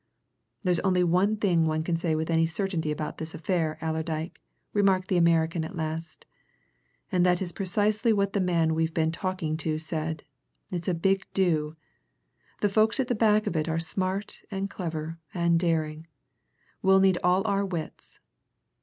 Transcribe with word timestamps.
"There's 0.63 0.79
only 0.79 1.03
one 1.03 1.37
thing 1.37 1.63
one 1.67 1.83
can 1.83 1.95
say 1.95 2.15
with 2.15 2.31
any 2.31 2.47
certainty 2.47 2.89
about 2.91 3.19
this 3.19 3.35
affair, 3.35 3.77
Allerdyke," 3.83 4.41
remarked 4.73 5.09
the 5.09 5.17
American 5.17 5.63
at 5.63 5.75
last, 5.75 6.25
"and 7.11 7.23
that 7.23 7.39
is 7.39 7.51
precisely 7.51 8.11
what 8.11 8.33
the 8.33 8.39
man 8.41 8.73
we've 8.73 8.95
been 8.95 9.11
talking 9.11 9.57
to 9.57 9.77
said 9.77 10.23
it's 10.71 10.87
a 10.87 10.95
big 10.95 11.27
do. 11.35 11.75
The 12.61 12.69
folk 12.69 12.99
at 12.99 13.09
the 13.09 13.13
back 13.13 13.45
of 13.45 13.55
it 13.55 13.69
are 13.69 13.77
smart 13.77 14.41
and 14.49 14.71
clever 14.71 15.19
and 15.35 15.59
daring. 15.59 16.07
We'll 16.81 16.99
need 16.99 17.19
all 17.23 17.45
our 17.45 17.63
wits. 17.63 18.19